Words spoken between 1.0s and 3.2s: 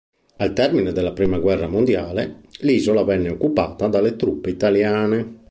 Prima Guerra Mondiale, l'isola